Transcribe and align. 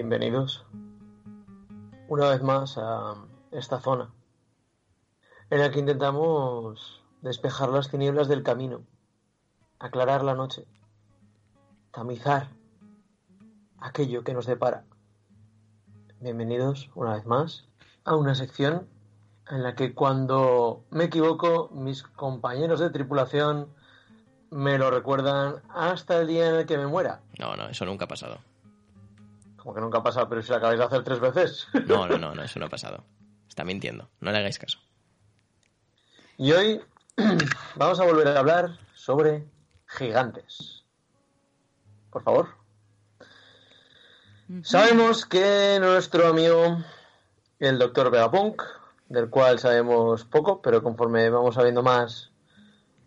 Bienvenidos 0.00 0.64
una 2.06 2.30
vez 2.30 2.40
más 2.40 2.78
a 2.78 3.16
esta 3.50 3.80
zona 3.80 4.14
en 5.50 5.58
la 5.58 5.72
que 5.72 5.80
intentamos 5.80 7.02
despejar 7.20 7.70
las 7.70 7.90
tinieblas 7.90 8.28
del 8.28 8.44
camino, 8.44 8.84
aclarar 9.80 10.22
la 10.22 10.36
noche, 10.36 10.68
tamizar 11.90 12.46
aquello 13.80 14.22
que 14.22 14.34
nos 14.34 14.46
depara. 14.46 14.84
Bienvenidos 16.20 16.90
una 16.94 17.14
vez 17.14 17.26
más 17.26 17.66
a 18.04 18.14
una 18.14 18.36
sección 18.36 18.88
en 19.50 19.64
la 19.64 19.74
que 19.74 19.94
cuando 19.94 20.84
me 20.90 21.06
equivoco 21.06 21.70
mis 21.72 22.04
compañeros 22.04 22.78
de 22.78 22.90
tripulación 22.90 23.74
me 24.52 24.78
lo 24.78 24.92
recuerdan 24.92 25.56
hasta 25.70 26.20
el 26.20 26.28
día 26.28 26.50
en 26.50 26.54
el 26.54 26.66
que 26.66 26.78
me 26.78 26.86
muera. 26.86 27.20
No, 27.36 27.56
no, 27.56 27.68
eso 27.68 27.84
nunca 27.84 28.04
ha 28.04 28.08
pasado. 28.08 28.38
Como 29.68 29.74
que 29.74 29.82
nunca 29.82 29.98
ha 29.98 30.02
pasado, 30.02 30.26
pero 30.30 30.42
si 30.42 30.48
lo 30.48 30.56
acabáis 30.56 30.78
de 30.78 30.86
hacer 30.86 31.04
tres 31.04 31.20
veces. 31.20 31.66
No, 31.86 32.06
no, 32.06 32.16
no, 32.16 32.34
no, 32.34 32.42
eso 32.42 32.58
no 32.58 32.64
ha 32.64 32.68
pasado. 32.70 33.04
Está 33.46 33.64
mintiendo. 33.64 34.08
No 34.18 34.32
le 34.32 34.38
hagáis 34.38 34.58
caso. 34.58 34.78
Y 36.38 36.52
hoy 36.52 36.80
vamos 37.76 38.00
a 38.00 38.04
volver 38.04 38.28
a 38.28 38.38
hablar 38.38 38.78
sobre 38.94 39.44
gigantes. 39.86 40.84
Por 42.08 42.22
favor. 42.22 42.48
Sabemos 44.62 45.26
que 45.26 45.76
nuestro 45.82 46.28
amigo, 46.28 46.78
el 47.58 47.78
doctor 47.78 48.10
Vegapunk, 48.10 48.62
del 49.10 49.28
cual 49.28 49.58
sabemos 49.58 50.24
poco, 50.24 50.62
pero 50.62 50.82
conforme 50.82 51.28
vamos 51.28 51.56
sabiendo 51.56 51.82
más, 51.82 52.30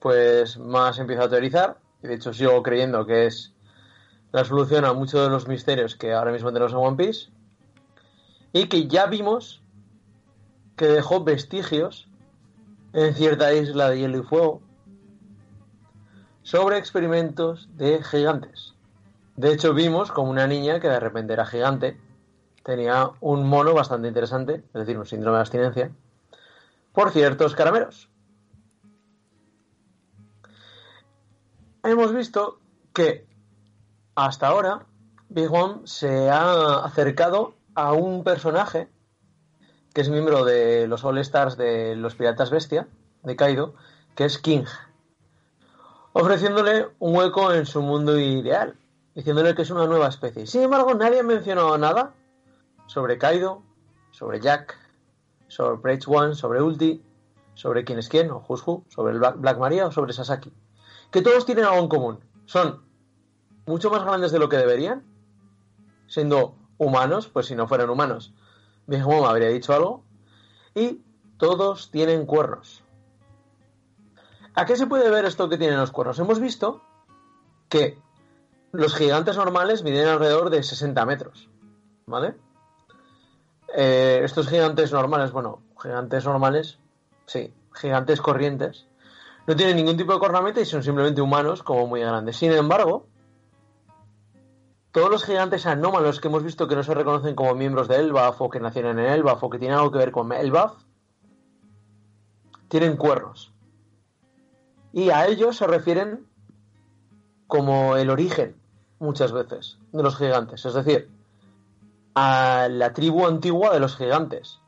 pues 0.00 0.56
más 0.56 0.98
empieza 0.98 1.24
a 1.24 1.28
teorizar. 1.28 1.76
Y 2.02 2.06
de 2.06 2.14
hecho 2.14 2.32
sigo 2.32 2.62
creyendo 2.62 3.04
que 3.04 3.26
es 3.26 3.52
la 4.36 4.44
solución 4.44 4.84
a 4.84 4.92
muchos 4.92 5.24
de 5.24 5.30
los 5.30 5.48
misterios 5.48 5.96
que 5.96 6.12
ahora 6.12 6.30
mismo 6.30 6.52
tenemos 6.52 6.70
en 6.72 6.78
One 6.78 6.96
Piece. 6.98 7.30
Y 8.52 8.66
que 8.68 8.86
ya 8.86 9.06
vimos 9.06 9.62
que 10.76 10.84
dejó 10.88 11.24
vestigios 11.24 12.06
en 12.92 13.14
cierta 13.14 13.54
isla 13.54 13.88
de 13.88 13.98
hielo 13.98 14.18
y 14.18 14.22
fuego 14.22 14.60
sobre 16.42 16.76
experimentos 16.76 17.70
de 17.78 18.02
gigantes. 18.02 18.74
De 19.36 19.54
hecho, 19.54 19.72
vimos 19.72 20.12
como 20.12 20.30
una 20.32 20.46
niña 20.46 20.80
que 20.80 20.88
de 20.88 21.00
repente 21.00 21.32
era 21.32 21.46
gigante 21.46 21.98
tenía 22.62 23.12
un 23.20 23.48
mono 23.48 23.72
bastante 23.72 24.08
interesante, 24.08 24.56
es 24.56 24.74
decir, 24.74 24.98
un 24.98 25.06
síndrome 25.06 25.36
de 25.36 25.40
abstinencia, 25.40 25.92
por 26.92 27.10
ciertos 27.10 27.54
caramelos. 27.54 28.10
Hemos 31.82 32.12
visto 32.12 32.60
que 32.92 33.26
hasta 34.16 34.48
ahora 34.48 34.86
Big 35.28 35.52
One 35.52 35.82
se 35.84 36.30
ha 36.30 36.84
acercado 36.84 37.54
a 37.74 37.92
un 37.92 38.24
personaje 38.24 38.88
que 39.94 40.00
es 40.00 40.08
miembro 40.08 40.44
de 40.44 40.88
los 40.88 41.04
All 41.04 41.18
Stars 41.18 41.56
de 41.56 41.96
los 41.96 42.14
Piratas 42.14 42.50
Bestia, 42.50 42.86
de 43.22 43.36
Kaido, 43.36 43.74
que 44.14 44.24
es 44.24 44.38
King, 44.38 44.64
ofreciéndole 46.12 46.88
un 46.98 47.16
hueco 47.16 47.52
en 47.52 47.64
su 47.64 47.80
mundo 47.80 48.18
ideal, 48.18 48.76
diciéndole 49.14 49.54
que 49.54 49.62
es 49.62 49.70
una 49.70 49.86
nueva 49.86 50.08
especie. 50.08 50.46
Sin 50.46 50.62
embargo, 50.62 50.94
nadie 50.94 51.20
ha 51.20 51.22
mencionado 51.22 51.78
nada 51.78 52.14
sobre 52.86 53.16
Kaido, 53.16 53.62
sobre 54.10 54.40
Jack, 54.40 54.78
sobre 55.48 55.76
Brave 55.76 56.00
One, 56.06 56.34
sobre 56.34 56.60
Ulti, 56.60 57.02
sobre 57.54 57.84
quién 57.84 57.98
es 57.98 58.08
quién, 58.10 58.30
o 58.30 58.44
Who, 58.46 58.84
sobre 58.88 59.14
el 59.14 59.18
Black 59.18 59.58
Maria 59.58 59.86
o 59.86 59.92
sobre 59.92 60.12
Sasaki. 60.12 60.52
Que 61.10 61.22
todos 61.22 61.46
tienen 61.46 61.64
algo 61.64 61.78
en 61.78 61.88
común. 61.88 62.20
Son 62.44 62.82
mucho 63.66 63.90
más 63.90 64.04
grandes 64.04 64.32
de 64.32 64.38
lo 64.38 64.48
que 64.48 64.56
deberían, 64.56 65.04
siendo 66.06 66.56
humanos, 66.78 67.28
pues 67.28 67.46
si 67.46 67.54
no 67.54 67.66
fueran 67.66 67.90
humanos, 67.90 68.32
Big 68.86 69.02
Mom 69.02 69.24
habría 69.24 69.48
dicho 69.48 69.74
algo, 69.74 70.04
y 70.74 71.02
todos 71.36 71.90
tienen 71.90 72.26
cuernos. 72.26 72.82
¿A 74.54 74.64
qué 74.64 74.76
se 74.76 74.86
puede 74.86 75.10
ver 75.10 75.24
esto 75.24 75.48
que 75.48 75.58
tienen 75.58 75.78
los 75.78 75.90
cuernos? 75.90 76.18
Hemos 76.18 76.40
visto 76.40 76.82
que 77.68 77.98
los 78.72 78.94
gigantes 78.94 79.36
normales 79.36 79.82
miden 79.82 80.08
alrededor 80.08 80.50
de 80.50 80.62
60 80.62 81.04
metros, 81.04 81.50
¿vale? 82.06 82.36
Eh, 83.76 84.20
estos 84.22 84.48
gigantes 84.48 84.92
normales, 84.92 85.32
bueno, 85.32 85.60
gigantes 85.82 86.24
normales, 86.24 86.78
sí, 87.26 87.52
gigantes 87.74 88.20
corrientes, 88.20 88.86
no 89.46 89.54
tienen 89.54 89.76
ningún 89.76 89.96
tipo 89.96 90.12
de 90.12 90.18
cornamenta 90.18 90.60
y 90.60 90.64
son 90.64 90.82
simplemente 90.82 91.20
humanos 91.20 91.62
como 91.62 91.86
muy 91.86 92.00
grandes. 92.00 92.36
Sin 92.36 92.52
embargo, 92.52 93.06
todos 94.96 95.10
los 95.10 95.24
gigantes 95.24 95.66
anómalos 95.66 96.20
que 96.20 96.28
hemos 96.28 96.42
visto 96.42 96.66
que 96.66 96.74
no 96.74 96.82
se 96.82 96.94
reconocen 96.94 97.34
como 97.34 97.54
miembros 97.54 97.86
de 97.86 97.96
Elbaf 97.96 98.40
o 98.40 98.48
que 98.48 98.60
nacieron 98.60 98.98
en 98.98 99.04
Elbaf 99.04 99.44
o 99.44 99.50
que 99.50 99.58
tienen 99.58 99.76
algo 99.76 99.92
que 99.92 99.98
ver 99.98 100.10
con 100.10 100.32
Elbaf, 100.32 100.72
tienen 102.68 102.96
cuernos. 102.96 103.52
Y 104.94 105.10
a 105.10 105.26
ellos 105.26 105.58
se 105.58 105.66
refieren 105.66 106.26
como 107.46 107.96
el 107.96 108.08
origen, 108.08 108.56
muchas 108.98 109.32
veces, 109.32 109.76
de 109.92 110.02
los 110.02 110.16
gigantes. 110.16 110.64
Es 110.64 110.72
decir, 110.72 111.10
a 112.14 112.68
la 112.70 112.94
tribu 112.94 113.26
antigua 113.26 113.74
de 113.74 113.80
los 113.80 113.98
gigantes. 113.98 114.60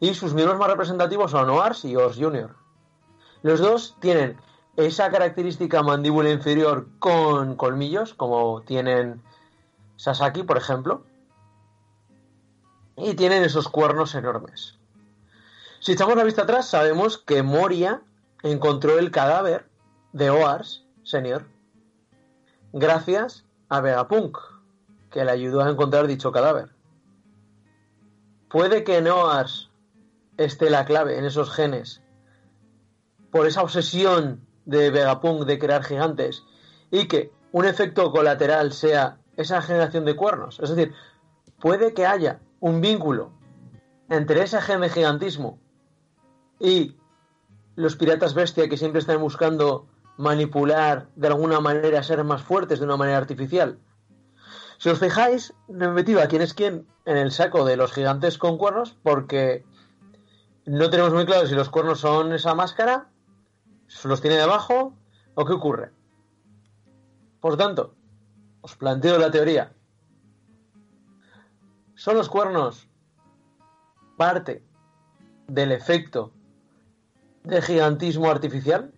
Y 0.00 0.14
sus 0.14 0.34
miembros 0.34 0.58
más 0.58 0.70
representativos 0.70 1.30
son 1.30 1.50
Oars 1.50 1.84
y 1.84 1.94
Ors 1.94 2.16
Jr. 2.18 2.52
Los 3.42 3.60
dos 3.60 3.96
tienen 4.00 4.40
esa 4.76 5.08
característica 5.12 5.84
mandíbula 5.84 6.30
inferior 6.30 6.88
con 6.98 7.54
colmillos, 7.54 8.14
como 8.14 8.62
tienen 8.62 9.22
Sasaki, 9.98 10.44
por 10.44 10.56
ejemplo, 10.56 11.04
y 12.96 13.14
tienen 13.14 13.42
esos 13.42 13.68
cuernos 13.68 14.14
enormes. 14.14 14.78
Si 15.80 15.92
echamos 15.92 16.16
la 16.16 16.24
vista 16.24 16.42
atrás, 16.42 16.68
sabemos 16.68 17.18
que 17.18 17.42
Moria 17.42 18.02
encontró 18.44 18.98
el 18.98 19.10
cadáver 19.10 19.68
de 20.12 20.30
Oars, 20.30 20.84
señor, 21.02 21.46
gracias 22.72 23.44
a 23.68 23.80
Vegapunk, 23.80 24.38
que 25.10 25.24
le 25.24 25.32
ayudó 25.32 25.62
a 25.62 25.70
encontrar 25.70 26.06
dicho 26.06 26.30
cadáver. 26.30 26.70
Puede 28.48 28.84
que 28.84 28.98
en 28.98 29.08
Oars 29.08 29.68
esté 30.36 30.70
la 30.70 30.84
clave 30.84 31.18
en 31.18 31.24
esos 31.24 31.50
genes, 31.50 32.02
por 33.32 33.46
esa 33.48 33.62
obsesión 33.62 34.46
de 34.64 34.90
Vegapunk 34.90 35.44
de 35.44 35.58
crear 35.58 35.82
gigantes, 35.82 36.44
y 36.92 37.08
que 37.08 37.32
un 37.50 37.64
efecto 37.64 38.12
colateral 38.12 38.72
sea 38.72 39.18
esa 39.38 39.62
generación 39.62 40.04
de 40.04 40.16
cuernos. 40.16 40.58
Es 40.60 40.68
decir, 40.68 40.92
puede 41.60 41.94
que 41.94 42.06
haya 42.06 42.40
un 42.60 42.80
vínculo 42.80 43.30
entre 44.10 44.42
ese 44.42 44.60
gen 44.60 44.80
de 44.80 44.90
gigantismo 44.90 45.60
y 46.58 46.96
los 47.76 47.94
piratas 47.94 48.34
bestia 48.34 48.68
que 48.68 48.76
siempre 48.76 48.98
están 48.98 49.20
buscando 49.20 49.86
manipular 50.16 51.08
de 51.14 51.28
alguna 51.28 51.60
manera, 51.60 52.02
ser 52.02 52.24
más 52.24 52.42
fuertes 52.42 52.80
de 52.80 52.84
una 52.84 52.96
manera 52.96 53.18
artificial. 53.18 53.78
Si 54.78 54.88
os 54.88 54.98
fijáis, 54.98 55.54
me 55.68 55.84
he 55.84 55.88
metido 55.88 56.20
a 56.20 56.26
quién 56.26 56.42
es 56.42 56.52
quién 56.52 56.88
en 57.04 57.16
el 57.16 57.30
saco 57.30 57.64
de 57.64 57.76
los 57.76 57.92
gigantes 57.92 58.38
con 58.38 58.58
cuernos 58.58 58.96
porque 59.04 59.64
no 60.66 60.90
tenemos 60.90 61.14
muy 61.14 61.26
claro 61.26 61.46
si 61.46 61.54
los 61.54 61.70
cuernos 61.70 62.00
son 62.00 62.32
esa 62.32 62.56
máscara, 62.56 63.08
los 64.02 64.20
tiene 64.20 64.36
debajo 64.36 64.94
o 65.34 65.44
qué 65.44 65.52
ocurre. 65.52 65.92
Por 67.40 67.56
tanto, 67.56 67.94
os 68.68 68.76
planteo 68.76 69.16
la 69.18 69.30
teoría. 69.30 69.72
¿Son 71.94 72.16
los 72.16 72.28
cuernos 72.28 72.86
parte 74.18 74.62
del 75.46 75.72
efecto 75.72 76.32
de 77.44 77.62
gigantismo 77.62 78.28
artificial? 78.28 78.92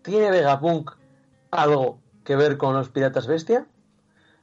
¿Tiene 0.00 0.30
Vegapunk 0.30 0.92
algo 1.50 2.00
que 2.24 2.36
ver 2.36 2.56
con 2.56 2.74
los 2.74 2.88
piratas 2.88 3.26
bestia? 3.26 3.66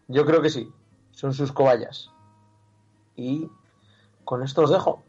Yo 0.07 0.23
creo 0.27 0.43
que 0.43 0.51
sí, 0.51 0.71
son 1.11 1.33
sus 1.33 1.51
cobayas. 1.51 2.11
Y 3.15 3.49
con 4.23 4.43
esto 4.43 4.61
os 4.61 4.69
dejo. 4.69 5.01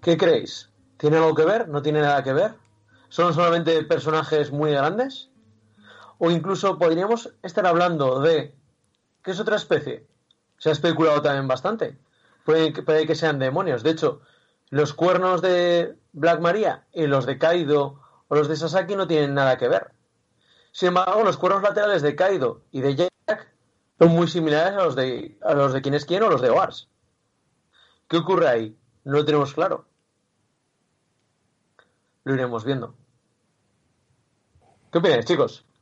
¿Qué 0.00 0.16
creéis? 0.16 0.70
¿Tiene 0.96 1.16
algo 1.16 1.34
que 1.34 1.44
ver? 1.44 1.68
¿No 1.68 1.82
tiene 1.82 2.02
nada 2.02 2.22
que 2.22 2.32
ver? 2.32 2.54
¿Son 3.08 3.34
solamente 3.34 3.82
personajes 3.82 4.52
muy 4.52 4.70
grandes? 4.70 5.29
O 6.22 6.30
incluso 6.30 6.78
podríamos 6.78 7.32
estar 7.42 7.66
hablando 7.66 8.20
de 8.20 8.54
¿qué 9.22 9.30
es 9.30 9.40
otra 9.40 9.56
especie? 9.56 10.06
Se 10.58 10.68
ha 10.68 10.72
especulado 10.72 11.22
también 11.22 11.48
bastante. 11.48 11.96
Puede, 12.44 12.74
que 13.06 13.14
sean 13.14 13.38
demonios. 13.38 13.82
De 13.82 13.90
hecho, 13.90 14.20
los 14.68 14.92
cuernos 14.92 15.40
de 15.40 15.96
Black 16.12 16.40
Maria 16.40 16.84
y 16.92 17.06
los 17.06 17.24
de 17.24 17.38
Kaido 17.38 18.02
o 18.28 18.34
los 18.34 18.48
de 18.48 18.56
Sasaki 18.56 18.96
no 18.96 19.06
tienen 19.06 19.32
nada 19.32 19.56
que 19.56 19.68
ver. 19.68 19.92
Sin 20.72 20.88
embargo, 20.88 21.24
los 21.24 21.38
cuernos 21.38 21.62
laterales 21.62 22.02
de 22.02 22.14
Kaido 22.14 22.64
y 22.70 22.82
de 22.82 22.96
Jack 22.96 23.48
son 23.98 24.10
muy 24.10 24.28
similares 24.28 24.74
a 24.74 24.84
los 24.84 24.96
de, 24.96 25.38
a 25.42 25.54
los 25.54 25.72
de 25.72 25.80
quien 25.80 25.94
es 25.94 26.04
quien 26.04 26.22
o 26.22 26.28
los 26.28 26.42
de 26.42 26.50
Oars. 26.50 26.90
¿Qué 28.08 28.18
ocurre 28.18 28.46
ahí? 28.46 28.76
No 29.04 29.14
lo 29.14 29.24
tenemos 29.24 29.54
claro. 29.54 29.86
Lo 32.24 32.34
iremos 32.34 32.62
viendo. 32.66 32.94
¿Qué 34.92 34.98
opináis, 34.98 35.24
chicos? 35.24 35.64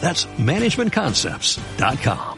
That's 0.00 0.26
managementconcepts.com. 0.26 2.35